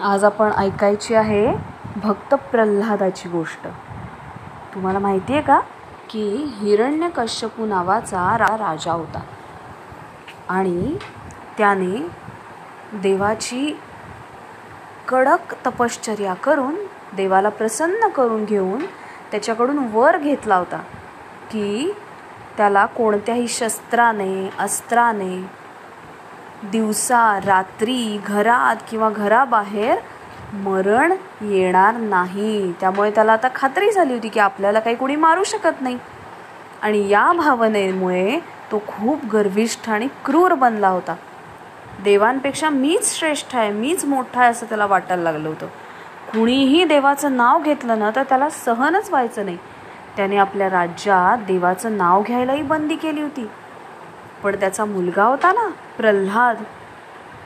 आज 0.00 0.24
आपण 0.24 0.50
ऐकायची 0.52 1.14
आहे 1.14 1.56
भक्त 1.96 2.34
प्रल्हादाची 2.34 3.28
गोष्ट. 3.28 3.66
तुम्हाला 4.74 4.98
माहिती 4.98 5.32
आहे 5.32 5.42
का? 5.42 5.60
की 6.10 6.52
हिरण्यकश्यपू 6.56 7.66
नावाचा 7.66 8.38
रा 8.38 8.56
राजा 8.56 8.92
होता. 8.92 9.20
आणि 10.48 10.96
त्याने 11.58 12.08
देवाची 12.92 13.80
कडक 15.08 15.66
तपश्चर्या 15.66 16.34
करून 16.34 16.74
देवाला 17.16 17.48
प्रसन्न 17.48 18.08
करून 18.08 18.44
घेऊन 18.44 18.84
त्याच्याकडून 19.30 19.78
वर 19.92 20.18
घेतला 20.18 20.56
होता. 20.56 20.76
की 21.50 21.94
त्याला 22.56 22.86
कोणत्याही 22.86 23.48
शस्त्राने 23.48 24.50
अस्त्राने 24.58 25.63
दिवसा 26.72 27.40
रात्री 27.44 28.20
घरात 28.26 28.76
किंवा 28.90 29.10
घराबाहेर 29.10 29.98
मरण 30.52 31.12
येणार 31.40 31.94
नाही. 31.94 32.72
त्यामुळे 32.72 33.10
त्याला 33.10 33.32
आता 33.32 33.48
खात्री 33.54 33.90
झाली 33.90 34.12
होती 34.12 34.28
की 34.28 34.40
आपल्याला 34.40 34.80
काही 34.80 34.96
कोणी 34.96 35.16
मारू 35.16 35.44
शकत 35.44 35.80
नाही. 35.80 35.98
आणि 36.82 37.08
या 37.08 37.32
भावनेमुळे 37.32 38.38
तो 38.72 38.78
खूप 38.78 39.24
गर्विष्ठ 39.32 39.90
आणि 39.90 40.08
क्रूर 40.24 40.54
बनला 40.54 40.88
होता. 40.88 41.14
देवांपेक्षा 42.04 42.70
मीच 42.70 43.18
श्रेष्ठ 43.18 43.56
आहे 43.56 43.72
मीच 43.72 44.04
मोठा 44.04 44.40
आहे 44.40 44.50
असं 44.50 44.66
त्याला 44.66 44.86
वाटायला 44.86 45.22
लागलं 45.22 45.48
होतं. 45.48 45.66
कुणीही 46.32 46.84
देवाचं 46.84 47.36
नाव 47.36 47.62
घेतलं 47.62 47.98
ना 47.98 48.10
तर 48.16 48.22
त्याला 48.22 48.50
सहनच 48.50 49.10
व्हायचं 49.10 49.44
नाही. 49.44 49.58
त्याने 50.16 50.36
आपल्या 50.36 50.70
राज्यात 50.70 51.38
देवाचं 51.46 51.96
नाव 51.96 52.22
घ्यायलाही 52.22 52.62
बंदी 52.62 52.96
केली 52.96 53.22
होती. 53.22 53.50
पण 54.44 54.56
त्याचा 54.60 54.84
मुलगा 54.84 55.24
होता 55.24 55.52
ना 55.52 55.68
प्रल्हाद 55.96 56.56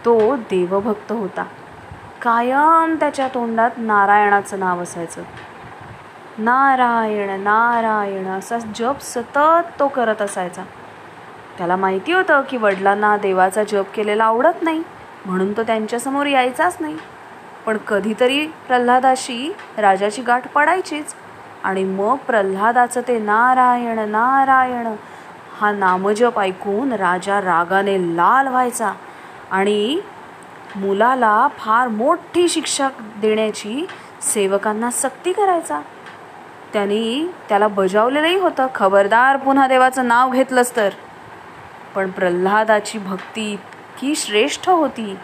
तो 0.05 0.37
देवभक्त 0.37 1.13
होता. 1.13 1.45
कायम 2.23 2.97
त्याच्या 3.01 3.29
तोंडात 3.29 3.71
नारायणाचं 3.77 4.59
नाव 4.59 4.83
असायचं. 4.83 5.23
नारायण 6.39 7.41
नारायण 7.41 8.27
असा 8.27 8.59
जप 8.59 9.01
सतत 9.01 9.79
तो 9.81 9.89
करत 9.89 10.23
असायचा. 10.23 10.63
त्याला 11.59 11.77
माहिती 11.77 12.13
होतं 12.13 12.43
की 12.51 12.57
वडिलांना 12.57 13.17
देवाचा 13.17 13.65
जप 13.65 13.95
केलेला 13.95 14.25
आवडत 14.25 14.63
नाही 14.63 14.83
म्हणून 15.27 15.57
तो 15.57 15.63
त्यांच्यासमोर 15.63 16.27
यायचाच 16.27 16.77
नाही. 16.81 16.97
पण 17.67 17.77
कधीतरी 17.77 18.47
प्रल्हादाशी 18.47 19.55
राजाची 19.79 20.23
गाठ 20.23 20.49
पडायचीच 20.49 21.15
आणि 21.65 21.85
मग 21.85 22.17
प्रल्हादाचं 22.17 23.01
ते 23.09 23.19
नारायण 23.19 23.99
नारायण 23.99 24.95
हा 25.61 25.73
नामजप 25.73 26.39
ऐकून 26.39 26.93
राजा 26.93 27.41
रागाने 27.41 28.17
लाल 28.17 28.49
व्हायचा 28.49 28.93
आणि 29.51 30.01
मुलाला 30.77 31.49
फार 31.59 31.89
मोठी 31.89 32.49
शिक्षा 32.49 32.89
देण्याची 32.99 33.87
सेवकांना 34.23 34.91
सक्ती 34.91 35.33
करायचा. 35.33 35.81
त्यांनी 36.73 37.35
त्याला 37.49 37.69
बजावलेलंही 37.69 38.37
होतं. 38.37 38.67
खबरदार 38.75 39.37
पुन्हा 39.37 39.69
देवाचं 39.69 40.09
नाव 40.09 40.31
घेतलंच 40.31 40.77
तर. 40.77 40.89
पण 41.95 42.11
प्रल्हादाची 42.11 42.99
भक्ती 42.99 43.53
इतकी 43.53 44.15
श्रेष्ठ 44.17 44.69
होती 44.69 45.19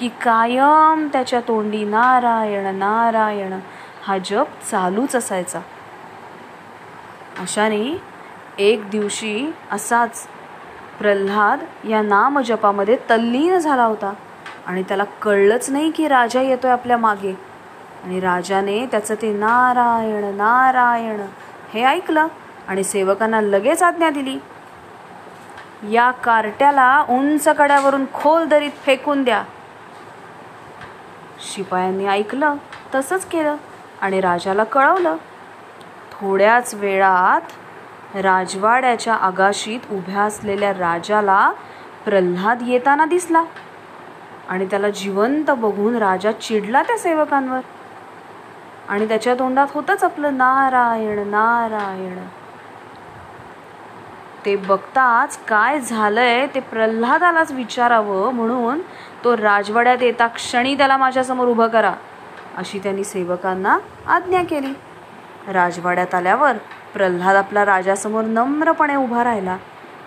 की 0.00 0.08
कायम 0.08 1.08
त्याच्या 1.12 1.40
तोंडी 1.40 1.84
नारायण 1.84 2.76
नारायण 2.76 3.58
हा 4.06 4.18
जप 4.18 4.46
चालूच 4.70 5.16
असायचा. 5.16 5.58
अशाने 7.38 8.02
एक 8.58 8.90
दिवशी 8.90 9.54
असाच 9.72 10.26
प्रल्हाद 10.98 11.86
या 11.88 12.02
नामजपामध्ये 12.02 12.96
तल्लीन 13.10 13.58
झाला 13.58 13.84
होता. 13.84 14.12
आणि 14.66 14.82
त्याला 14.82 15.04
कळलंच 15.04 15.70
नाही 15.70 15.90
की 15.90 16.08
राजा 16.08 16.40
येतोय 16.40 16.70
आपल्या 16.70 16.96
मागे. 16.96 17.32
आणि 18.04 18.20
राजाने 18.20 18.86
त्याचं 18.86 19.14
ते 19.14 19.32
नारायण 19.32 20.36
नारायण 20.36 21.20
हे 21.74 21.84
ऐकलं 21.84 22.26
आणि 22.68 22.84
सेवकांना 22.84 23.40
लगेच 23.40 23.82
आज्ञा 23.82 24.10
दिली. 24.10 24.38
या 25.94 26.10
कार्ट्याला 26.10 27.04
उंच 27.08 27.48
कड्यावरून 27.48 28.04
खोल 28.14 28.44
दरीत 28.44 28.70
फेकून 28.70 29.24
द्या. 29.24 29.44
शिपायांनी 31.54 32.06
ऐकलं 32.06 32.54
तसंच 32.94 33.24
केलं 33.24 33.56
आणि 34.00 34.20
राजाला 34.20 34.64
कळवलं. 34.64 35.16
थोड्याच 36.12 36.74
वेळात 36.74 37.40
राजवाड्याच्या 38.14 39.14
आगाशीत 39.14 39.80
उभ्या 39.92 40.22
असलेल्या 40.22 40.72
राजाला 40.72 41.50
प्रल्हाद 42.04 42.62
येताना 42.66 43.04
दिसला 43.04 43.42
आणि 44.48 44.66
त्याला 44.66 44.90
जिवंत 44.90 45.50
बघून 45.50 45.96
राजा 45.96 46.32
चिडला 46.32 46.82
त्या 46.82 46.98
सेवकांवर. 46.98 47.60
आणि 48.88 49.08
त्याच्या 49.08 49.34
तोंडात 49.34 49.66
होतच 49.74 50.04
आपलं 50.04 50.36
नारायण 50.36 51.28
नारायण. 51.28 52.18
ते 54.44 54.56
बघताच 54.56 55.38
काय 55.38 55.80
झालंय 55.80 56.46
ते 56.46 56.60
प्रल्हादालाच 56.60 57.52
विचारावं 57.52 58.34
म्हणून 58.34 58.80
तो 59.24 59.36
राजवाड्यात 59.36 60.02
येता 60.02 60.26
क्षणी 60.26 60.74
त्याला 60.74 60.96
माझ्यासमोर 60.96 61.48
उभं 61.48 61.68
करा 61.68 61.92
अशी 62.56 62.78
त्यांनी 62.78 63.04
सेवकांना 63.04 63.78
आज्ञा 64.06 64.42
केली. 64.42 64.72
राजवाड्यात 65.52 66.14
आल्यावर 66.14 66.56
प्रल्हाद 66.98 67.36
आपला 67.36 67.64
राजासमोर 67.64 68.24
नम्रपणे 68.24 68.94
उभा 68.96 69.24
राहिला. 69.24 69.56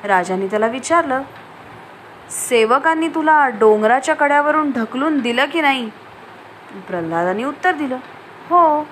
राजाने 0.03 0.47
त्याला 0.47 0.68
विचारलं 0.68 1.22
सेवकांनी 2.50 3.07
तुला 3.07 3.47
डोंगराच्या 3.47 4.16
कड्यावरून 4.16 4.72
ढकलून 4.72 5.19
दिलं 5.19 5.46
की 5.46 5.62
नाही? 5.62 5.90
प्रल्हादाने 6.88 7.44
उत्तर 7.44 7.75
दिलं 7.75 7.96
हो. 8.50 8.88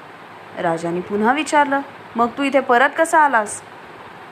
राजाने 0.59 0.99
पुन्हा 0.99 1.33
विचारलं 1.33 1.81
मग 2.15 2.27
तू 2.37 2.43
इथे 2.43 2.59
परत 2.59 2.89
कसा 2.97 3.19
आलास? 3.19 3.61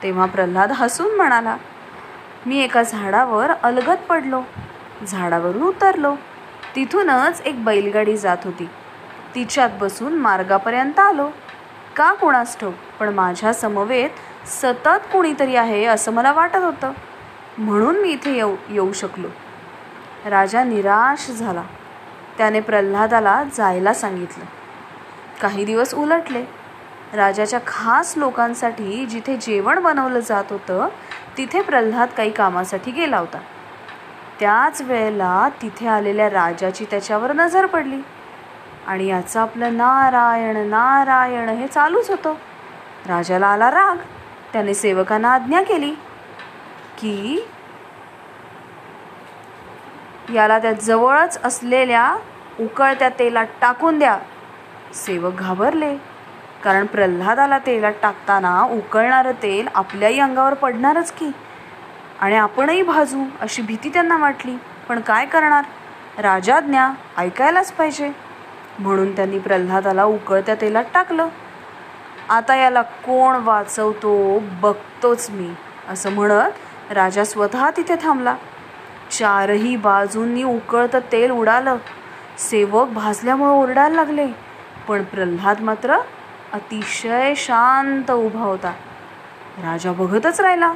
तेव्हा 0.02 0.26
प्रल्हाद 0.26 0.72
हसून 0.72 1.16
म्हणाला 1.16 1.56
मी 2.46 2.62
एका 2.62 2.82
झाडावर 2.82 3.50
अलगत 3.62 3.98
पडलो. 4.08 4.42
झाडावरून 5.06 5.62
उतरलो. 5.62 6.14
तिथूनच 6.76 7.40
एक 7.40 7.64
बैलगाडी 7.64 8.16
जात 8.16 8.36
होती. 8.44 8.68
तिच्यात 9.34 9.70
बसून 9.80 10.14
मार्गापर्यंत 10.14 10.98
आलो. 10.98 11.30
का 11.98 12.12
कोणास 12.12 12.58
ठोक 12.58 12.74
पण 13.00 13.08
माझ्या 13.08 13.54
समवेत 13.54 14.10
सतत 14.46 15.12
कोणीतरी 15.12 15.56
आहे 15.56 15.84
असं 15.84 16.12
मला 16.12 16.32
वाटत 16.32 16.56
होतं. 16.56 16.92
म्हणून 17.58 18.00
मी 18.00 18.08
इथे 18.08 18.34
येऊ 18.34 18.56
येऊ 18.68 18.92
शकलो. 18.92 19.28
राजा 20.26 20.64
निराश 20.64 21.30
झाला. 21.30 21.62
त्याने 22.38 22.60
प्रल्हादाला 22.60 23.44
जायला 23.54 23.94
सांगितलं. 23.94 24.44
काही 25.42 25.64
दिवस 25.64 25.94
उलटले. 25.94 26.44
राजाच्या 27.14 27.60
खास 27.66 28.14
लोकांसाठी 28.16 29.06
जिथे 29.06 29.36
जेवण 29.36 29.78
बनवलं 29.78 30.20
जात 30.20 30.44
होतं 30.50 30.88
तिथे 31.36 31.62
प्रल्हाद 31.62 32.08
काही 32.16 32.30
कामासाठी 32.30 32.90
गेला 32.90 33.18
होता. 33.18 33.38
त्याच 34.40 34.82
वेळेला 34.82 35.48
तिथे 35.62 35.88
आलेल्या 35.88 36.30
राजाची 36.30 36.84
त्याच्यावर 36.84 37.32
नजर 37.32 37.66
पडली. 37.66 38.00
आणि 38.88 39.06
याचं 39.06 39.40
आपलं 39.40 39.76
नारायण 39.76 40.56
नारायण 40.56 41.48
हे 41.48 41.66
चालूच 41.66 42.10
होतं. 42.10 42.34
राजाला 43.06 43.46
आला 43.46 43.70
राग. 43.70 43.96
त्याने 44.52 44.74
सेवकांना 44.74 45.34
आज्ञा 45.34 45.62
केली 45.62 45.90
की 46.98 47.48
याला 50.34 50.58
त्या 50.58 50.72
जवळच 50.72 51.40
असलेल्या 51.44 52.16
उकळत्या 52.60 53.08
तेलात 53.08 53.46
टाकून 53.60 53.98
द्या. 53.98 54.18
सेवक 54.94 55.34
घाबरले 55.34 55.96
कारण 56.64 56.86
प्रल्हादाला 56.86 57.58
तेलात 57.58 57.92
टाकताना 58.02 58.62
उकळणारं 58.62 59.32
तेल 59.32 59.68
आपल्याही 59.74 60.20
अंगावर 60.20 60.54
पडणारच 60.54 61.12
की. 61.12 61.30
आणि 62.20 62.36
आपणही 62.36 62.82
भाजू 62.82 63.24
अशी 63.40 63.62
भीती 63.62 63.88
त्यांना 63.88 64.16
वाटली. 64.16 64.56
पण 64.88 65.00
काय 65.00 65.26
करणार? 65.26 65.64
राजाज्ञा 66.18 66.90
ऐकायलाच 67.18 67.72
पाहिजे. 67.72 68.27
म्हणून 68.78 69.16
त्यांनी 69.16 69.38
प्रल्हादाला 69.38 70.04
उकळत्या 70.04 70.54
तेलात 70.54 70.84
टाकलं. 70.94 71.28
आता 72.28 72.56
याला 72.56 72.82
कोण 72.82 73.36
वाचवतो 73.44 74.42
बघतोच 74.62 75.30
मी 75.30 75.48
असं 75.88 76.12
म्हणत 76.12 76.92
राजा 76.92 77.24
स्वतः 77.24 77.70
तिथे 77.76 77.94
थांबला. 78.02 78.36
चारही 79.10 79.76
बाजूंनी 79.76 80.42
उकळतं 80.42 80.98
तेल 81.12 81.30
उडालं. 81.30 81.76
सेवक 82.38 82.88
भाजल्यामुळे 82.88 83.52
ओरडायला 83.52 83.96
लागले 83.96 84.26
पण 84.88 85.02
प्रल्हाद 85.04 85.60
मात्र 85.60 85.96
अतिशय 86.52 87.32
शांत 87.36 88.10
उभा 88.10 88.40
होता. 88.40 88.72
राजा 89.62 89.92
बघतच 89.92 90.40
राहिला. 90.40 90.72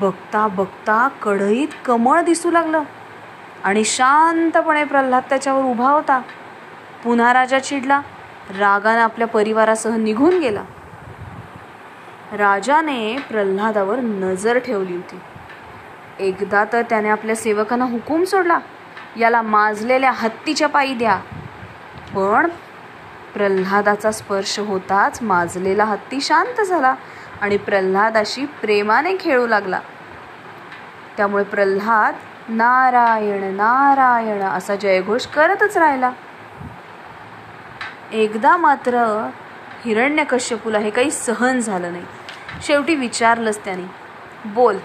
बघता 0.00 0.46
बघता 0.48 1.08
कढईत 1.22 1.68
कमळ 1.84 2.22
दिसू 2.22 2.50
लागलं 2.50 2.82
आणि 3.64 3.84
शांतपणे 3.84 4.84
प्रल्हाद 4.84 5.22
त्याच्यावर 5.28 5.64
उभा 5.64 5.90
होता. 5.90 6.20
पुन्हा 7.06 7.32
राजा 7.34 7.58
चिडला. 7.58 8.00
रागाने 8.58 9.00
आपल्या 9.00 9.26
परिवारासह 9.26 9.96
निघून 9.96 10.38
गेला. 10.38 10.62
राजाने 12.32 13.18
प्रल्हादावर 13.28 13.96
नजर 13.96 14.58
ठेवली 14.58 14.94
होती. 14.94 15.18
एकदा 16.18 16.64
तर 16.72 16.82
त्याने 16.82 17.08
आपल्या 17.08 17.36
सेवकांना 17.36 17.84
हुकूम 17.84 18.24
सोडला. 18.24 18.58
याला 19.16 19.42
माजलेल्या 19.42 20.10
हत्तीच्या 20.10 20.68
पायी 20.68 20.94
द्या. 20.94 21.16
पण 22.14 22.48
प्रल्हादाचा 23.34 24.10
स्पर्श 24.10 24.58
होताच 24.58 25.22
माजलेला 25.22 25.84
हत्ती 25.84 26.20
शांत 26.20 26.60
झाला 26.62 26.94
आणि 27.40 27.56
प्रल्हादाशी 27.56 28.46
प्रेमाने 28.46 29.16
खेळू 29.20 29.46
लागला. 29.46 29.80
त्यामुळे 31.16 31.44
प्रल्हाद 31.44 32.14
नारायण 32.48 33.54
नारायण 33.54 34.42
असा 34.42 34.76
जयघोष 34.76 35.26
करतच 35.26 35.76
राहिला. 35.76 36.10
एकदा 38.12 38.56
मात्र 38.56 39.28
हिरण्यकश्यपूला 39.84 40.78
हे 40.78 40.90
काही 40.90 41.10
सहन 41.10 41.60
झालं 41.60 41.92
नाही. 41.92 42.04
शेवटी 42.62 42.94
विचारलंच 42.94 43.64
त्याने 43.64 43.90
बोल 44.44 44.78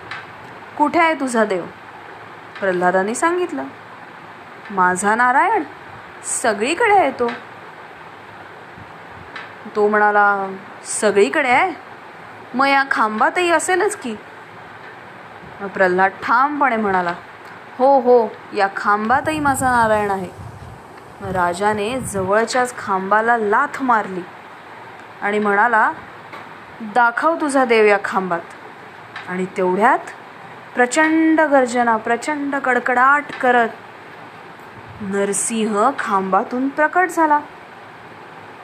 कुठे 0.77 0.99
आहे 0.99 1.13
तुझा 1.13 1.45
देव? 1.45 1.65
प्रल्हादाने 2.59 3.15
सांगितलं 3.15 3.63
माझा 4.71 5.15
नारायण 5.15 5.63
सगळीकडे 6.41 6.97
आहे 6.97 7.11
तो. 7.11 7.31
तो 9.75 9.87
म्हणाला 9.87 10.47
सगळीकडे 10.85 11.49
आहे? 11.49 11.73
मग 12.53 12.67
या 12.67 12.83
खांबातही 12.91 13.51
असेलच 13.51 13.95
की. 13.95 14.15
प्रल्हाद 15.73 16.11
ठामपणे 16.23 16.75
म्हणाला 16.77 17.13
हो 17.77 17.99
हो 17.99 18.27
या 18.55 18.67
खांबातही 18.77 19.39
माझा 19.39 19.71
नारायण 19.71 20.11
आहे. 20.11 20.29
राजाने 21.23 21.99
जवळच्याच 21.99 22.77
खांबाला 22.77 23.37
लाथ 23.37 23.81
मारली 23.81 24.21
आणि 25.21 25.39
म्हणाला 25.39 25.91
दाखव 26.81 27.35
तुझा 27.41 27.65
देव 27.65 27.85
या 27.85 27.97
खांबात. 28.05 28.39
आणि 29.29 29.45
तेवढ्यात 29.57 29.99
प्रचंड 30.75 31.41
गर्जना 31.41 31.97
प्रचंड 31.97 32.55
कडकडाट 32.55 33.23
करत 33.41 33.69
नरसिंह 35.01 35.89
खांबातून 35.99 36.69
प्रकट 36.69 37.09
झाला. 37.09 37.39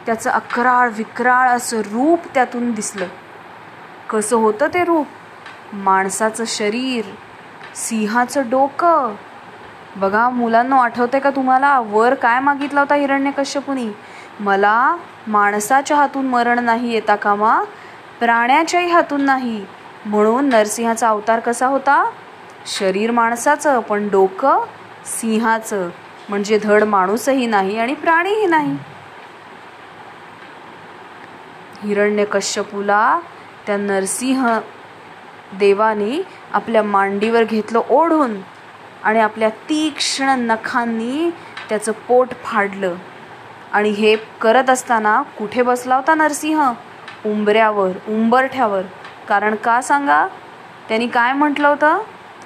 त्याचं 0.05 0.29
अकराळ 0.29 0.89
विक्राळ 0.93 1.49
असं 1.49 1.79
रूप 1.79 2.19
त्यातून 2.33 2.71
दिसलं. 2.71 3.05
कसं 4.09 4.35
होतं 4.35 4.67
ते 4.73 4.83
रूप? 4.83 5.07
माणसाचं 5.73 6.43
शरीर 6.47 7.05
सिंहाचं 7.75 8.49
डोकं 8.49 9.15
बघा 9.97 10.29
मुलांना 10.29 10.75
आठवते 10.83 11.19
का 11.19 11.29
तुम्हाला? 11.29 11.79
वर 11.79 12.13
काय 12.13 12.39
मागितला 12.39 12.79
होता 12.79 12.95
हिरण्यकश्यपुनी? 12.95 13.89
मला 14.39 14.95
माणसाच्या 15.27 15.97
हातून 15.97 16.25
मरण 16.25 16.59
नाही 16.59 16.93
येता 16.93 17.15
कामा 17.15 17.63
प्राण्याच्याही 18.19 18.91
हातून 18.91 19.21
नाही. 19.21 19.65
म्हणून 20.05 20.49
नरसिंहाचा 20.49 21.09
अवतार 21.09 21.39
कसा 21.39 21.67
होता? 21.67 22.11
शरीर 22.65 23.11
माणसाचं 23.11 23.79
पण 23.79 24.09
डोकं 24.09 24.63
सिंहाचं. 25.05 25.89
म्हणजे 26.29 26.59
धड 26.63 26.83
माणूसही 26.83 27.45
नाही 27.45 27.79
आणि 27.79 27.93
प्राणीही 27.93 28.45
नाही. 28.45 28.77
हिरण्यकश्यपूला 31.83 33.19
त्या 33.67 33.77
नरसिंह 33.77 34.59
देवानी 35.59 36.21
आपल्या 36.53 36.83
मांडीवर 36.83 37.43
घेतलं 37.43 37.81
ओढून. 37.89 38.56
आणि 39.07 39.19
आपल्या 39.19 39.49
तीक्ष्ण 39.49 40.25
नखांनी 40.29 41.29
त्याचं 41.69 41.91
पोट 41.91 42.27
फाडलं. 42.43 42.95
आणि 43.71 43.89
हे 43.89 44.15
करत 44.15 44.69
असताना 44.69 45.21
कुठे 45.21 45.61
बसला 45.61 45.95
होता 45.95 46.15
नरसिंह? 46.15 46.71
उंबऱ्यावर 47.25 47.91
उंबरठ्यावर. 48.07 48.81
कारण 49.29 49.55
का 49.55 49.81
सांगा? 49.81 50.27
त्यांनी 50.87 51.07
काय 51.07 51.33
म्हटलं 51.33 51.67
होतं? 51.67 51.97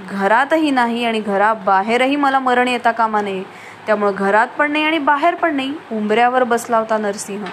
घरातही 0.10 0.72
नाही 0.72 1.06
आणि 1.06 1.20
घराबाहेरही 1.20 2.16
मला 2.16 2.40
मरण 2.40 2.68
येता 2.68 2.92
कामा 2.92 3.22
नये. 3.22 3.44
त्यामुळं 3.86 4.12
घरात 4.16 4.48
पण 4.58 4.72
नाही 4.72 4.84
आणि 4.84 4.98
बाहेर 4.98 5.36
पण 5.36 5.56
नाही 5.56 5.74
उंबऱ्यावर 5.92 6.44
बसला 6.44 6.78
होता 6.78 6.98
नरसिंह. 6.98 7.46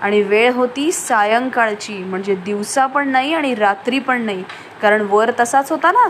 आणि 0.00 0.22
वेळ 0.22 0.52
होती 0.52 0.92
सायंकाळची 0.92 1.98
म्हणजे 1.98 2.34
दिवसा 2.34 2.86
पण 2.86 3.08
नाही 3.08 3.34
आणि 3.34 3.54
रात्री 3.54 3.98
पण 3.98 4.22
नाही. 4.22 4.44
कारण 4.82 5.06
वर 5.10 5.30
तसाच 5.40 5.72
होता 5.72 5.92
ना? 5.92 6.08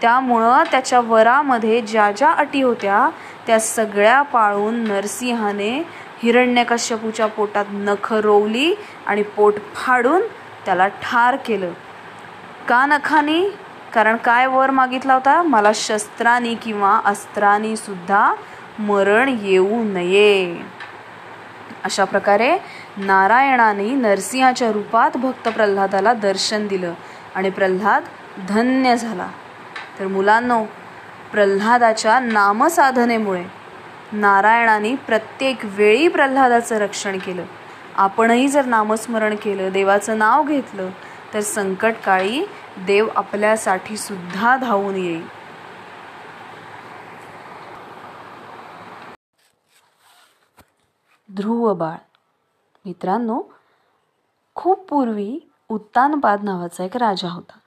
त्यामुळं 0.00 0.62
त्याच्या 0.70 1.00
वरामध्ये 1.00 1.80
ज्या 1.80 2.12
ज्या 2.12 2.30
अटी 2.30 2.62
होत्या 2.62 3.08
त्या 3.46 3.60
सगळ्या 3.60 4.22
पाळून 4.22 4.74
नरसिंहाने 4.74 5.78
हिरण्यकश्यपूच्या 6.22 7.26
पोटात 7.26 7.64
नख 7.70 8.12
रोवली 8.12 8.74
आणि 9.06 9.22
पोट 9.22 9.54
फाडून 9.74 10.22
त्याला 10.64 10.88
ठार 10.88 11.36
केलं. 11.36 11.72
का 12.68 12.86
नखानी? 12.86 13.50
कारण 13.94 14.16
काय 14.16 14.46
वर 14.46 14.70
मागितला 14.70 15.14
होता? 15.14 15.42
मला 15.42 15.70
शस्त्रानी 15.74 16.54
किंवा 16.54 17.00
अस्त्रानी 17.04 17.76
सुद्धा 17.76 18.34
मरण 18.78 19.36
येऊ 19.42 19.84
नये. 19.84 20.56
अशा 21.84 22.04
प्रकारे 22.04 22.58
नारायणाने 22.96 23.90
नरसिंहाच्या 23.90 24.72
रूपात 24.72 25.16
भक्त 25.16 25.48
प्रल्हादाला 25.48 26.12
दर्शन 26.12 26.66
दिलं 26.66 26.94
आणि 27.34 27.50
प्रल्हाद 27.50 28.04
धन्य 28.48 28.96
झाला. 28.96 29.28
तर 29.98 30.06
मुलांनो 30.06 30.64
प्रल्हादाच्या 31.32 32.18
नामसाधनेमुळे 32.20 33.44
नारायणाने 34.12 34.94
प्रत्येक 34.96 35.64
वेळी 35.64 36.08
प्रल्हादाचं 36.08 36.76
रक्षण 36.76 37.18
केलं. 37.18 37.44
आपणही 37.96 38.48
जर 38.48 38.64
नामस्मरण 38.64 39.34
केलं 39.36 39.72
देवाचं 39.72 40.18
नाव 40.18 40.42
घेतलं 40.42 40.90
तर 41.34 41.40
संकटकाळी 41.40 42.44
देव 42.86 43.08
आपल्यासाठी 43.16 43.96
सुद्धा 43.96 44.56
धावून 44.56 44.96
येईल. 44.96 45.26
ध्रुव 51.28 51.74
बाळ. 51.74 51.96
मित्रांनो 52.84 53.42
खूप 54.54 54.88
पूर्वी 54.88 55.38
उत्तानपाद 55.68 56.42
नावाचा 56.42 56.84
एक 56.84 56.96
राजा 56.96 57.28
होता 57.28 57.58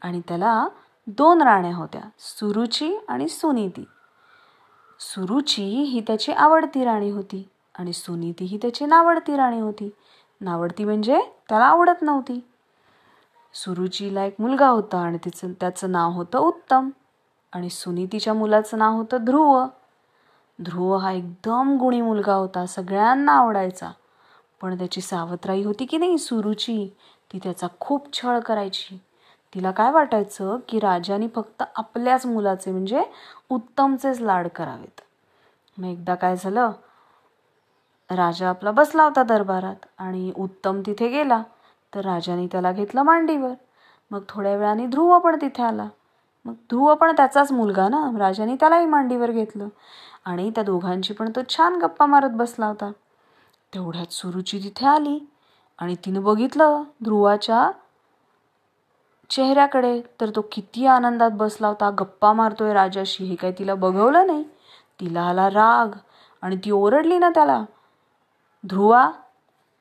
आणि 0.00 0.20
त्याला 0.28 0.68
दोन 1.18 1.42
राण्या 1.42 1.76
होत्या 1.76 2.00
सुरुची 2.18 2.96
आणि 3.08 3.28
सुनीती. 3.28 3.84
सुरुची 5.00 5.64
ही 5.64 6.00
त्याची 6.00 6.32
आवडती 6.32 6.84
राणी 6.84 7.10
होती 7.10 7.48
आणि 7.74 7.92
सुनीती 7.92 8.44
ही 8.44 8.58
त्याची 8.62 8.84
नावडती 8.84 9.36
राणी 9.36 9.60
होती. 9.60 9.90
नावडती 10.40 10.84
म्हणजे 10.84 11.20
त्याला 11.48 11.64
आवडत 11.64 12.02
नव्हती. 12.02 12.44
सुरुचीला 13.54 14.24
एक 14.24 14.34
मुलगा 14.38 14.68
होता 14.68 14.98
आणि 14.98 15.18
तिचं 15.24 15.52
त्याचं 15.52 15.92
नाव 15.92 16.10
होतं 16.10 16.38
उत्तम 16.38 16.90
आणि 17.52 17.70
सुनीतीच्या 17.70 18.34
मुलाचं 18.34 18.78
नाव 18.78 18.96
होतं 18.96 19.24
ध्रुव. 19.24 19.66
ध्रुव 20.62 20.96
हा 20.96 21.12
एकदम 21.12 21.76
गुणी 21.76 22.00
मुलगा 22.00 22.34
होता 22.34 22.66
सगळ्यांना 22.66 23.32
आवडायचा. 23.32 23.90
पण 24.60 24.78
त्याची 24.78 25.00
सावत्राई 25.00 25.64
होती 25.64 25.84
की 25.84 25.96
नाही 25.96 26.18
सुरुची 26.18 26.96
ती 27.32 27.38
त्याचा 27.42 27.66
खूप 27.80 28.12
छळ 28.12 28.38
करायची. 28.38 29.00
तिला 29.54 29.70
काय 29.70 29.90
वाटायचं 29.90 30.58
की 30.68 30.78
राजाने 30.78 31.28
फक्त 31.28 31.62
आपल्याच 31.76 32.26
मुलाचे 32.26 32.70
म्हणजे 32.70 33.04
उत्तमचेच 33.50 34.20
लाड 34.20 34.48
करावेत. 34.48 35.00
मग 35.78 35.86
एकदा 35.86 36.14
काय 36.14 36.36
झालं? 36.36 36.72
राजा 38.10 38.48
आपला 38.48 38.70
बसला 38.70 39.04
होता 39.04 39.22
दरबारात 39.22 39.86
आणि 39.98 40.32
उत्तम 40.36 40.80
तिथे 40.86 41.08
गेला. 41.08 41.42
तर 41.94 42.00
राजाने 42.00 42.46
त्याला 42.46 42.72
घेतलं 42.72 43.02
मांडीवर. 43.02 43.52
मग 44.10 44.20
थोड्या 44.28 44.56
वेळाने 44.56 44.86
ध्रुव 44.86 45.18
पण 45.18 45.36
तिथे 45.40 45.62
आला. 45.62 45.88
मग 46.44 46.52
ध्रुव 46.52 46.94
पण 46.94 47.16
त्याचाच 47.16 47.52
मुलगा 47.52 47.88
ना? 47.88 48.10
राजाने 48.18 48.54
त्यालाही 48.54 48.86
मांडीवर 48.86 49.30
घेतलं. 49.30 49.68
आणि 50.24 50.50
त्या 50.50 50.64
दोघांची 50.64 51.14
पण 51.14 51.30
तो 51.36 51.40
छान 51.48 51.76
गप्पा 51.76 52.06
मारत 52.06 52.30
बसला 52.30 52.66
होता. 52.66 52.90
तेवढ्यात 53.74 54.12
सुरुची 54.12 54.58
तिथे 54.58 54.86
आली 54.86 55.28
आणि 55.78 55.94
तिनं 55.94 56.22
बघितलं 56.22 56.82
ध्रुवाच्या 57.04 57.70
चेहऱ्याकडे 59.30 60.00
तर 60.20 60.30
तो 60.36 60.44
किती 60.52 60.86
आनंदात 60.86 61.30
बसला 61.34 61.68
होता. 61.68 61.90
गप्पा 61.90 62.32
मारतोय 62.32 62.72
राजाशी. 62.72 63.24
हे 63.24 63.34
काही 63.34 63.52
तिला 63.58 63.74
बघवलं 63.74 64.26
नाही? 64.26 64.44
तिला 65.00 65.22
आला 65.22 65.50
राग 65.50 65.96
आणि 66.42 66.56
ती 66.56 66.70
ओरडली 66.70 67.18
ना 67.18 67.30
त्याला. 67.30 67.64
ध्रुवा 68.66 69.10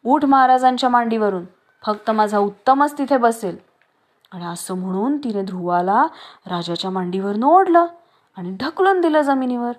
उठ 0.06 0.25
महाराजांच्या 0.25 0.89
मांडीवरून. 0.89 1.46
फक्त 1.86 2.12
माझा 2.12 2.38
उत्तमच 2.38 2.98
तिथे 2.98 3.18
बसेल. 3.18 3.58
आणि 4.32 4.46
असं 4.46 4.77
म्हणून 4.77 5.18
तिने 5.18 5.41
ध्रुवाला 5.41 6.06
राजाच्या 6.46 6.91
मांडीवरनं 6.91 7.48
ओढलं 7.48 7.86
आणि 8.38 8.58
ढकलून 8.60 9.01
दिलं 9.01 9.22
जमिनीवर. 9.22 9.72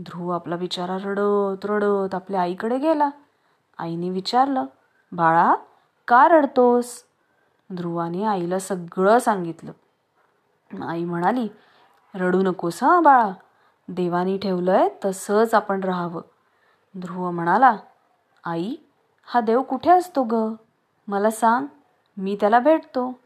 ध्रुव 0.00 0.30
आपला 0.30 0.56
बिचारा 0.56 0.96
रडत 1.04 1.66
रडत 1.66 2.14
आपल्या 2.14 2.40
आईकडे 2.40 2.78
गेला. 2.78 3.10
आईने 3.78 4.10
विचारलं 4.10 4.64
बाळा 5.12 5.54
का 6.08 6.28
रडतोस? 6.28 7.04
ध्रुवाने 7.74 8.24
आईला 8.24 8.58
सगळं 8.58 9.18
सांगितलं. 9.18 9.72
आई 10.88 11.04
म्हणाली 11.04 11.48
रडू 12.14 12.42
नकोस 12.42 12.82
हां 12.82 13.02
बाळा. 13.02 13.32
देवानी 13.88 14.38
ठेवलंय 14.38 14.88
तसंच 15.04 15.54
आपण 15.54 15.84
राहावं. 15.84 16.22
ध्रुव 17.00 17.30
म्हणाला 17.30 17.76
आई 18.44 18.74
हा 19.24 19.40
देव 19.40 19.62
कुठे 19.62 19.90
असतो 19.90 20.22
ग? 20.22 20.54
मला 21.08 21.30
सांग 21.30 21.66
मी 22.16 22.36
त्याला 22.40 22.58
भेटतो. 22.58 23.18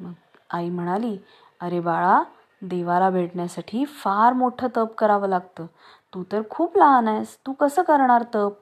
मग 0.00 0.12
आई 0.50 0.70
म्हणाली 0.70 1.18
अरे 1.60 1.80
बाळा 1.80 2.22
देवाला 2.62 3.10
भेटण्यासाठी 3.10 3.84
फार 3.84 4.32
मोठं 4.32 4.68
तप 4.76 4.94
करावं 4.98 5.28
लागतं. 5.28 5.66
तू 6.14 6.24
तर 6.32 6.42
खूप 6.50 6.76
लहान 6.76 7.08
आहेस 7.08 7.36
तू 7.46 7.52
कसं 7.52 7.82
करणार 7.82 8.22
तप? 8.34 8.52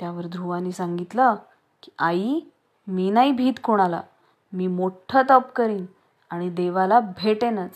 त्यावर 0.00 0.26
ध्रुवानी 0.26 0.72
सांगितलं 0.72 1.34
की 1.82 1.92
आई 1.98 2.40
मी 2.86 3.10
नाही 3.10 3.32
भीत 3.32 3.52
कोणाला. 3.64 4.00
मी 4.52 4.66
मोठं 4.66 5.22
तप 5.30 5.52
करीन 5.56 5.86
आणि 6.30 6.50
देवाला 6.50 7.00
भेटेनच. 7.00 7.70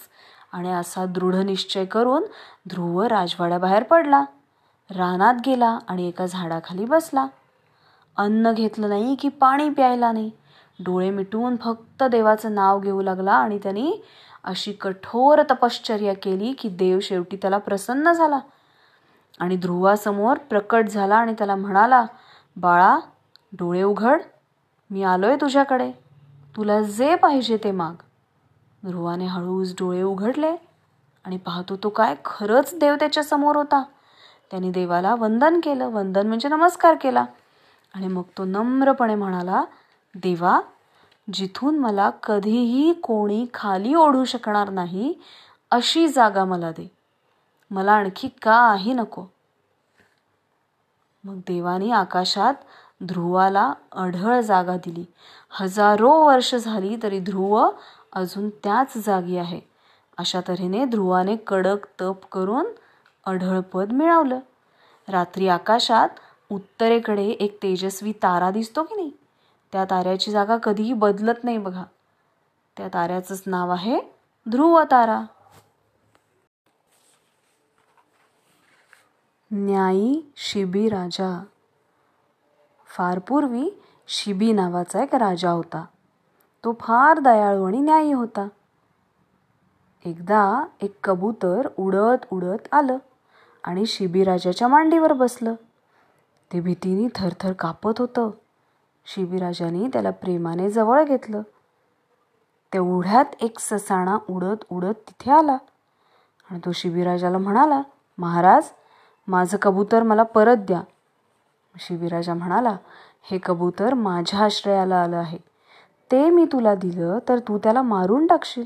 आणि 0.53 0.73
असा 0.73 1.05
दृढ 1.05 1.35
निश्चय 1.35 1.85
करून 1.85 2.25
ध्रुव 2.69 3.03
राजवाड्याबाहेर 3.03 3.83
पडला. 3.83 4.25
रानात 4.91 5.35
गेला 5.47 5.79
आणि 5.89 6.09
एका 6.09 6.27
झाडाखाली 6.27 6.85
बसला. 6.85 7.27
अन्न 8.17 8.53
घेतलं 8.53 8.89
नाही 8.89 9.15
की 9.15 9.29
पाणी 9.29 9.71
प्यायला 9.71 10.13
नाही. 10.13 10.31
डोळे 10.81 11.11
मिटून 11.11 11.57
फक्त 11.57 12.03
देवाचं 12.03 12.55
नाव 12.55 12.81
घेऊ 12.81 13.03
लागला 13.03 13.33
आणि 13.33 13.59
त्यांनी 13.63 14.03
अशी 14.45 14.73
कठोर 14.73 15.43
तपश्चर्या 15.43 16.15
केली 16.15 16.53
की 16.53 16.69
देव 16.69 17.01
शेवटी 17.01 17.37
त्याला 17.37 17.59
प्रसन्न 17.59 18.13
झाला. 18.13 18.39
आणि 19.41 19.57
ध्रुवासमोर 19.57 20.37
प्रकट 20.37 20.89
झाला 20.89 21.17
आणि 21.17 21.33
त्याला 21.33 21.55
म्हणाला 21.57 22.07
बाळा 22.57 22.99
डोळे 23.53 23.83
उघड. 23.83 24.21
मी 24.91 25.03
आलोय 25.03 25.37
तुझ्याकडे. 25.37 25.93
तुला 26.57 26.83
जे 26.83 27.15
पाहिजे 27.15 27.57
ते 27.57 27.71
माग. 27.71 27.95
ध्रुवाने 28.87 29.27
हळूच 29.27 29.73
डोळे 29.73 30.03
उघडले 30.03 30.57
आणि 31.25 31.37
पाहतो 31.37 31.77
तो 31.77 31.89
काय 31.89 32.15
खरंच 32.25 32.75
देव 32.75 32.95
त्याच्यासमोर 32.95 33.57
होता. 33.57 33.83
त्यांनी 34.51 34.71
देवाला 34.71 35.15
वंदन 35.15 35.61
केलं. 35.61 35.87
वंदन 35.87 36.27
म्हणजे 36.27 36.49
नमस्कार 36.49 36.95
केला. 36.95 37.25
आणि 37.95 38.09
मग 38.09 38.23
तो 38.39 38.45
नम्रपणे 38.45 39.15
म्हणाला 39.15 39.65
देवा 40.15 40.61
जिथून 41.33 41.79
मला 41.79 42.11
कधीही 42.11 42.93
कोणी 42.93 43.47
खाली 43.55 43.95
ओढू 43.95 44.25
शकणार 44.25 44.71
नाही 44.71 45.15
अशी 45.71 46.09
जागा 46.09 46.45
मला 46.45 46.71
दे. 46.71 46.91
मला 47.71 47.93
आणखी 47.93 48.29
काही 48.29 48.93
नको. 48.93 49.25
मग 51.25 51.35
देवानी 51.37 51.91
आकाशात 51.91 52.55
ध्रुवाला 53.05 53.73
अढळ 53.93 54.41
जागा 54.41 54.77
दिली. 54.77 55.05
हजारो 55.51 56.11
वर्ष 56.11 56.55
झाली 56.55 56.97
तरी 57.03 57.21
ध्रुव 57.21 57.71
अजून 58.13 58.51
त्याच 58.51 59.07
जागी 59.07 59.37
आहे. 59.37 59.61
अशा 60.19 60.41
तऱ्हेने 60.49 60.85
ध्रुवाने 60.85 61.37
कडक 61.37 61.87
तप 62.01 62.25
करून 62.33 62.67
अढळपद 63.27 63.93
मिळवलं. 63.93 64.39
रात्री 65.09 65.49
आकाशात 65.49 66.09
उत्तरेकडे 66.51 67.25
एक 67.25 67.63
तेजस्वी 67.63 68.13
तारा 68.13 68.51
दिसतो 68.51 68.83
की 68.83 68.95
नाही? 68.95 69.11
त्या 69.73 69.85
ताऱ्याची 69.85 70.31
जागा 70.31 70.57
कधीही 70.57 70.93
बदलत 70.93 71.45
नाही 71.45 71.59
बघा. 71.59 71.85
त्या 72.77 72.89
ताऱ्याचंच 72.95 73.43
नाव 73.47 73.71
आहे 73.71 74.01
ध्रुव 74.51 74.83
तारा. 74.83 75.23
न्यायी 79.51 80.33
शिबी 80.37 80.89
राजा. 80.89 81.45
फार 82.99 83.19
पूर्वी 83.19 83.71
शिबी 84.09 84.53
नावाचा 84.53 85.03
एक 85.03 85.15
राजा 85.15 85.51
होता. 85.51 85.85
तो 86.65 86.73
फार 86.73 87.19
दयाळू 87.19 87.67
आणि 87.67 87.81
न्यायी 87.81 88.13
होता. 88.13 88.49
एकदा 90.05 90.67
एक 90.83 90.97
कबूतर 91.05 91.69
उडत 91.79 92.27
उडत 92.33 92.75
आलं 92.75 92.99
आणि 93.65 93.87
शिबी 93.87 94.25
राजाच्या 94.25 94.69
मांडीवर 94.69 95.13
बसलं. 95.13 95.55
ते 96.53 96.61
भीतीने 96.61 97.09
थरथर 97.15 97.53
कापत 97.53 97.91
होतं. 97.99 98.31
शिबीराजाने 99.07 99.89
त्याला 99.93 100.11
प्रेमाने 100.11 100.71
जवळ 100.71 101.05
घेतलं. 101.05 101.43
तेवढ्यात 102.73 103.25
एक 103.41 103.59
ससाणा 103.59 104.19
उडत 104.31 104.65
उडत 104.71 104.95
तिथे 105.09 105.31
आला 105.31 105.59
आणि 106.51 106.61
तो 106.65 106.73
शिबीराजाला 106.73 107.39
म्हणाला 107.39 107.83
महाराज 108.19 108.65
माझं 109.29 109.57
कबूतर 109.57 110.03
मला 110.03 110.23
परत 110.23 110.57
द्या. 110.57 110.83
शिबिराजा 111.79 112.35
म्हणाला 112.35 112.77
हे 113.23 113.39
कबूतर 113.47 113.95
माझ्या 113.95 114.41
आश्रयाला 114.41 114.97
आलं 114.97 115.17
आहे. 115.17 115.39
ते 116.11 116.31
मी 116.31 116.45
तुला 116.45 116.75
दिलं 116.75 117.19
तर 117.29 117.39
तू 117.39 117.59
त्याला 117.59 117.83
मारून 117.83 118.27
टाकशील. 118.27 118.65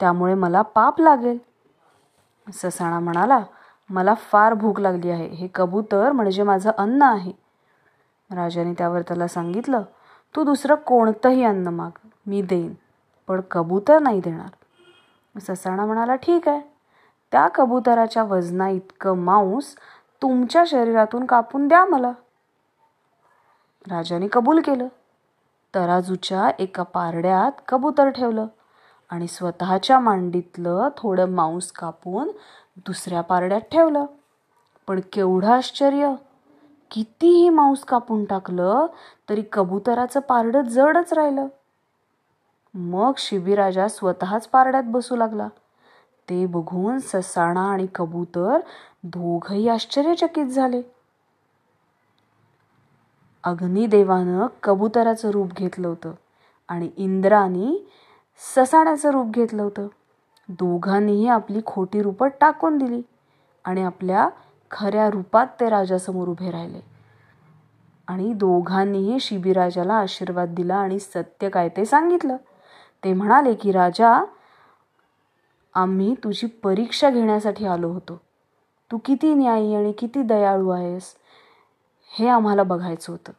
त्यामुळे 0.00 0.34
मला 0.34 0.62
पाप 0.62 1.00
लागेल. 1.00 1.38
ससाणा 2.52 3.00
म्हणाला 3.00 3.40
मला 3.90 4.14
फार 4.14 4.54
भूक 4.54 4.80
लागली 4.80 5.10
आहे. 5.10 5.28
हे 5.28 5.48
कबूतर 5.54 6.12
म्हणजे 6.12 6.42
माझं 6.42 6.70
अन्न 6.78 7.02
आहे. 7.02 7.32
राजाने 8.30 8.72
त्यावर 8.72 9.00
त्याला 9.00 9.28
सांगितलं 9.28 9.82
तू 10.36 10.44
दुसरं 10.44 10.74
कोणतंही 10.74 11.44
अन्न 11.44 11.68
माग. 11.68 11.90
मी 12.26 12.42
देईन 12.42 12.74
पण 13.28 13.40
कबूतर 13.50 13.98
नाही 13.98 14.20
देणार. 14.20 15.40
ससाणा 15.40 15.86
म्हणाला 15.86 16.14
ठीक 16.14 16.48
आहे. 16.48 16.60
त्या 17.32 17.48
कबुतराच्या 17.48 18.22
वजना 18.22 18.68
इतकं 18.68 19.18
मांस 19.18 19.74
तुमच्या 20.22 20.64
शरीरातून 20.66 21.26
कापून 21.26 21.68
द्या 21.68 21.84
मला. 21.84 22.12
राजाने 23.86 24.28
कबूल 24.32 24.60
केलं. 24.60 24.88
तराजूच्या 25.74 26.50
एका 26.58 26.82
पारड्यात 26.82 27.52
कबूतर 27.68 28.08
ठेवलं 28.10 28.46
आणि 29.10 29.26
स्वतःच्या 29.28 29.98
मांडीतलं 30.00 30.88
थोडं 30.96 31.30
मांस 31.30 31.70
कापून 31.72 32.30
दुसऱ्या 32.76 33.20
पारड्यात 33.20 33.60
ठेवलं. 33.72 34.04
पण 34.88 35.00
केवढं 35.12 35.48
आश्चर्य! 35.48 36.14
कितीही 36.90 37.48
मांस 37.48 37.84
कापून 37.84 38.24
टाकलं 38.24 38.86
तरी 39.28 39.42
कबुतराचं 39.52 40.20
पारडं 40.20 40.62
जडच 40.62 41.12
राहिलं. 41.12 41.46
मग 42.74 43.12
शिबीराजा 43.18 43.88
स्वतःच 43.88 44.46
पारड्यात 44.48 44.84
बसू 44.86 45.16
लागला. 45.16 45.48
ते 46.28 46.44
बघून 46.46 46.98
ससाणा 46.98 47.70
आणि 47.70 47.86
कबूतर 47.94 48.58
दोघही 49.04 49.68
आश्चर्यचकित 49.68 50.46
झाले. 50.46 50.82
अग्निदेवानं 53.46 54.46
कबुतराचं 54.62 55.30
रूप 55.30 55.52
घेतलं 55.52 55.88
होतं 55.88 56.12
आणि 56.68 56.90
इंद्राने 56.96 57.86
ससाण्याचं 58.54 59.10
रूप 59.10 59.26
घेतलं 59.26 59.62
होतं. 59.62 59.86
दोघांनीही 60.48 61.28
आपली 61.28 61.60
खोटी 61.66 62.02
रूपं 62.02 62.28
टाकून 62.40 62.78
दिली 62.78 63.02
आणि 63.64 63.82
आपल्या 63.82 64.28
खऱ्या 64.70 65.10
रूपात 65.10 65.46
ते 65.60 65.68
राजासमोर 65.68 66.28
उभे 66.28 66.50
राहिले. 66.50 66.80
आणि 68.08 68.32
दोघांनीही 68.32 69.20
शिबिराजाला 69.20 69.94
आशीर्वाद 69.94 70.48
दिला 70.48 70.76
आणि 70.76 70.98
सत्य 70.98 71.48
काय 71.48 71.68
ते 71.68 71.84
सांगितलं. 71.84 72.36
ते 73.04 73.12
म्हणाले 73.12 73.54
की 73.54 73.72
राजा 73.72 74.24
आम्ही 75.74 76.14
तुझी 76.24 76.46
परीक्षा 76.46 77.10
घेण्यासाठी 77.10 77.66
आलो 77.66 77.88
होतो. 77.88 78.20
तू 78.92 78.98
किती 79.04 79.34
न्यायी 79.34 79.74
आणि 79.74 79.92
किती 79.92 80.22
दयाळू 80.22 80.68
आहेस. 80.68 81.14
हे 82.18 82.28
आम्हाला 82.28 82.62
बघायचं 82.62 83.12
होतं. 83.12 83.32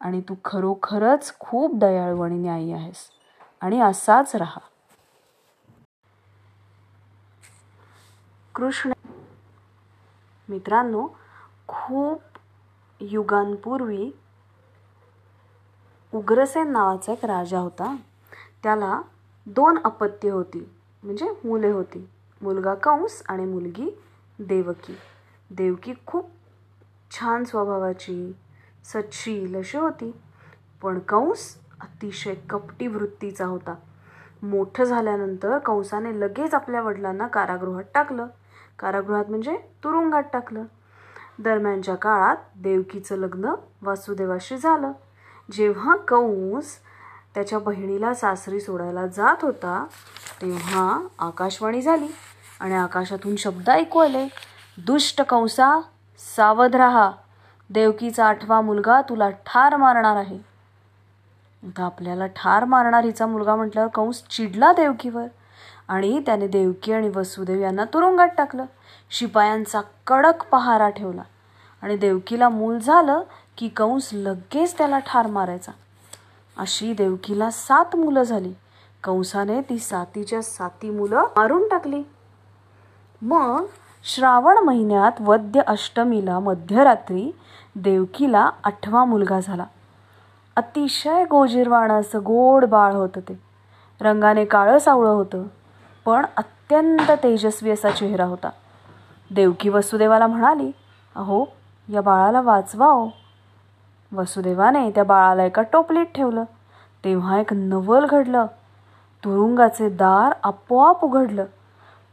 आणि 0.00 0.20
तू 0.20 0.34
खरोखरच 0.44 1.38
खूप 1.38 1.78
दयाळू 1.78 2.20
आणि 2.20 2.34
न्यायी 2.34 2.72
आहेस. 2.72 2.96
आणि 3.60 3.80
असाच 3.80 4.36
राहा. 4.36 4.60
कृष्ण 8.54 8.92
मित्रांनो 10.48 11.08
खूप 11.68 12.22
युगांपूर्वी 13.00 14.10
उग्रसेन 16.14 16.70
नावाचा 16.70 17.12
एक 17.12 17.24
राजा 17.24 17.58
होता. 17.58 17.96
त्याला 18.62 19.00
दोन 19.46 19.78
अपत्य 19.84 20.30
होती. 20.30 20.72
म्हणजे 21.02 21.30
मुले 21.44 21.70
होती. 21.70 22.10
मुलगा 22.42 22.74
कंस 22.74 23.22
आणि 23.28 23.44
मुलगी 23.44 23.98
देवकी. 24.38 24.96
देवकी 25.50 25.94
खूप 26.06 26.30
छान 27.10 27.44
स्वभावाची 27.44 28.36
सच्ची 28.84 29.56
अशी 29.56 29.78
होती. 29.78 30.14
पण 30.82 30.98
कंस 30.98 31.56
अतिशय 31.80 32.34
कपटी 32.34 32.86
वृत्तीचा 32.86 33.44
होता. 33.44 33.74
मोठं 34.42 34.84
झाल्यानंतर 34.84 35.58
कंसाने 35.58 36.20
लगेच 36.20 36.54
आपल्या 36.54 36.82
वडिलांना 36.82 37.26
कारागृहात 37.26 37.84
टाकलं. 37.94 38.26
कारागृहात 38.78 39.24
म्हणजे 39.28 39.56
तुरुंगात 39.84 40.22
टाकलं. 40.32 40.64
दरम्यानच्या 41.38 41.94
काळात 41.94 42.36
देवकीचं 42.56 43.16
लग्न 43.16 43.54
वासुदेवाशी 43.82 44.56
झालं. 44.56 44.92
जेव्हा 45.52 45.96
कंस 45.96 46.76
त्याच्या 47.34 47.58
बहिणीला 47.58 48.14
सासरी 48.14 48.60
सोडायला 48.60 49.06
जात 49.06 49.36
होता 49.42 49.86
तेव्हा 50.42 51.06
आकाशवाणी 51.18 51.82
झाली 51.82 52.08
आणि 52.60 52.74
आकाशातून 52.74 53.36
शब्द 53.36 53.70
ऐकू 53.70 53.98
आले. 53.98 54.28
दुष्ट 54.86 55.22
कंसा 55.22 55.80
सावध 56.18 56.76
राहा. 56.76 57.10
देवकीचा 57.70 58.26
आठवा 58.26 58.60
मुलगा 58.60 59.00
तुला 59.00 59.30
ठार 59.30 59.76
मारणार 59.76 60.16
आहे. 60.16 60.36
आता 61.62 61.84
आपल्याला 61.84 62.26
ठार 62.26 62.64
मारणार 62.64 63.04
हिचा 63.04 63.26
मुलगा 63.26 63.56
म्हटल्यावर 63.56 63.90
कंस 63.90 64.22
चिडला 64.30 64.72
देवकीवर. 64.72 65.24
आणि 65.88 66.22
त्याने 66.26 66.48
देवकी 66.48 66.92
आणि 66.92 67.08
वसुदेव 67.08 67.60
यांना 67.60 67.84
तुरुंगात 67.84 68.28
टाकलं. 68.36 68.64
शिपायांचा 69.10 69.80
कडक 70.06 70.44
पहारा 70.50 70.90
ठेवला. 70.90 71.22
आणि 71.82 71.96
देवकीला 71.96 72.48
मूल 72.48 72.78
झालं 72.78 73.22
की 73.56 73.68
कंस 73.68 74.10
लगेच 74.12 74.78
त्याला 74.78 74.98
ठार 74.98 75.26
मारायचा. 75.26 75.72
अशी 76.56 76.92
देवकीला 76.92 77.50
सात 77.50 77.96
मुलं 77.96 78.22
झाली. 78.22 78.52
कंसाने 79.04 79.60
ती 79.60 79.78
सातीच्या 79.78 80.42
साती 80.42 80.90
मुलं 80.90 81.22
मारून 81.36 81.68
टाकली. 81.68 82.02
मग 83.22 83.64
श्रावण 84.02 84.58
महिन्यात 84.58 85.20
वद्य 85.20 85.60
अष्टमीला 85.60 86.38
मध्यरात्री 86.38 87.36
देवकीला 87.76 88.50
आठवा 88.64 89.04
मुलगा 89.04 89.40
झाला. 89.40 89.64
अतिशय 90.56 91.24
गोजीरवाणं 91.24 92.00
असं 92.00 92.18
गोड 92.18 92.64
बाळ 92.64 92.92
होतं 92.92 93.20
ते. 93.20 93.40
रंगाने 94.00 94.44
काळं 94.44 94.78
सावळं 94.78 95.10
होतं 95.10 95.42
पण 96.04 96.26
अत्यंत 96.36 97.10
तेजस्वी 97.10 97.70
असा 97.70 97.90
चेहरा 97.90 98.24
होता. 98.24 98.50
देवकी 99.30 99.68
वसुदेवाला 99.68 100.26
म्हणाली 100.26 100.72
अहो 101.16 101.44
या 101.88 102.00
बाळाला 102.00 102.40
वाचवा 102.40 103.06
वसुदेवाने 104.12 104.90
त्या 104.90 105.04
बाळाला 105.04 105.44
एका 105.44 105.62
टोपलीत 105.62 106.06
ठेवलं. 106.14 106.44
तेव्हा 107.04 107.40
एक 107.40 107.52
नवल 107.52 108.06
घडलं. 108.06 108.46
तुरुंगाचे 109.24 109.88
दार 109.88 110.32
आपोआप 110.42 111.04
उघडलं. 111.04 111.44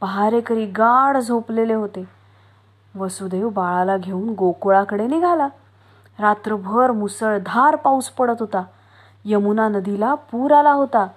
पहारेकरी 0.02 0.66
गाढ 0.66 1.18
झोपलेले 1.18 1.74
होते. 1.74 2.04
वसुदेव 2.96 3.50
बाळाला 3.50 3.98
घेऊन 3.98 4.30
गोकुळाकडे 4.30 5.08
निघाला. 5.08 5.48
रात्रभर 6.20 6.92
मुसळधार 6.92 7.76
पाऊस 7.76 8.10
पडत 8.10 8.36
होता. 8.40 8.64
यमुना 9.26 9.68
नदीला 9.68 10.14
पूर 10.16 10.52
आला 10.52 10.72
होता. 10.72 11.08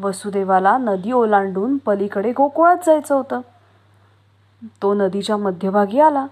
वसुदेवाला 0.00 0.78
नदी 0.78 1.12
ओलांडून 1.12 1.76
पलीकडे 1.76 2.32
गोकुळात 2.32 2.76
जायचं 2.86 3.14
होतं. 3.14 3.40
तो 4.82 4.94
नदीच्या 4.94 5.36
मध्यभागी 5.36 6.00
आला. 6.00 6.26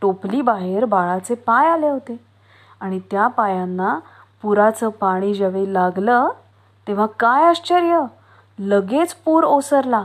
टोपली 0.00 0.40
बाहेर 0.40 0.84
बाळाचे 0.84 1.34
पाय 1.34 1.68
आले 1.68 1.88
होते. 1.88 2.16
आणि 2.80 3.00
त्या 3.10 3.26
पायांना 3.26 3.98
पुराचं 4.42 4.88
पाणी 4.88 5.34
ज्यावेळी 5.34 5.74
लागलं 5.74 6.28
तेव्हा 6.86 7.06
काय 7.06 7.44
आश्चर्य! 7.44 8.00
लगेच 8.58 9.14
पूर 9.14 9.44
ओसरला. 9.44 10.04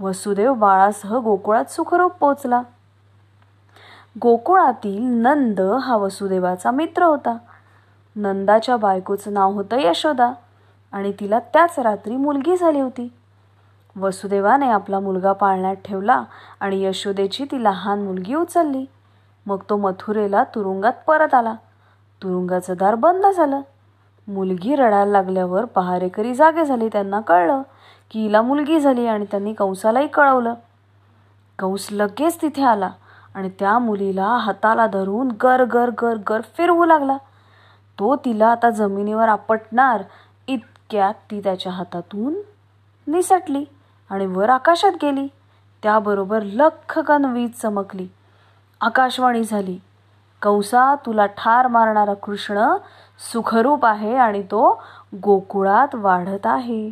वसुदेव 0.00 0.54
बाळासह 0.54 1.16
गोकुळात 1.16 1.64
सुखरूप 1.70 2.12
पोचला. 2.20 2.62
गोकुळातील 4.22 5.02
नंद 5.02 5.60
हा 5.60 5.96
वसुदेवाचा 5.96 6.70
मित्र 6.70 7.02
होता. 7.02 7.36
नंदाच्या 8.16 8.76
बायकोचं 8.76 9.32
नाव 9.32 9.52
होतं 9.52 9.76
यशोदा 9.78 10.32
आणि 10.92 11.12
तिला 11.20 11.38
त्याच 11.38 11.78
रात्री 11.78 12.16
मुलगी 12.16 12.56
झाली 12.56 12.80
होती. 12.80 13.12
वसुदेवाने 13.96 14.70
आपला 14.70 15.00
मुलगा 15.00 15.32
पाळण्यात 15.32 15.76
ठेवला 15.76 16.24
आणि 16.60 16.84
यशोदेची 16.84 17.44
ती 17.44 17.64
लहान 17.64 18.02
मुलगी 18.02 18.34
उचलली. 18.34 18.84
मग 19.46 19.62
तो 19.70 19.76
मथुरेला 19.76 20.44
तुरुंगात 20.44 20.92
परत 21.06 21.34
आला. 21.34 21.54
तुरुंगाचं 22.22 22.74
दार 22.78 22.94
बंद 22.94 23.26
झालं. 23.26 23.60
मुलगी 24.34 24.74
रडायला 24.76 25.12
लागल्यावर 25.12 25.64
पहारेकरी 25.64 26.34
जागे 26.34 26.64
झाले 26.64 26.88
त्यांना 26.88 27.20
कळलं 27.20 27.62
की 28.10 28.22
हिला 28.22 28.42
मुलगी 28.42 28.80
झाली 28.80 29.06
आणि 29.06 29.24
त्यांनी 29.24 29.52
कंसालाही 29.52 30.06
कळवलं. 30.06 30.54
कंस 31.58 31.88
लगेच 31.90 32.42
तिथे 32.42 32.62
आला 32.62 32.90
आणि 33.34 33.50
त्या 33.58 33.78
मुलीला 33.78 34.26
हाताला 34.26 34.86
धरून 34.86 35.28
गर 35.42 35.64
गर 35.64 35.90
गर 36.02 36.16
गर 36.28 36.40
फिरवू 36.40 36.84
लागला. 36.84 37.16
तो 37.98 38.16
तिला 38.16 38.48
आता 38.48 38.70
जमिनीवर 38.70 39.28
आपटणार 39.28 40.02
इतक्यात 40.48 41.14
ती 41.30 41.40
त्याच्या 41.40 41.72
हातातून 41.72 42.34
निसटली 43.06 43.64
आणि 44.10 44.26
वर 44.26 44.48
आकाशात 44.48 44.92
गेली. 45.02 45.28
त्याबरोबर 45.82 46.42
लख्खकन 46.42 47.24
वीज 47.24 47.50
चमकली. 47.62 48.06
आकाशवाणी 48.80 49.44
झाली. 49.44 49.78
कंसा 50.42 50.94
तुला 51.06 51.26
ठार 51.26 51.66
मारणारा 51.66 52.14
कृष्ण 52.14 52.76
सुखरूप 53.32 53.86
आहे 53.86 54.16
आणि 54.16 54.42
तो 54.42 54.82
गोकुळात 55.24 55.94
वाढत 55.94 56.46
आहे. 56.46 56.90